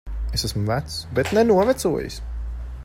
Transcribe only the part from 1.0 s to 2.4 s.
Bet ne novecojis.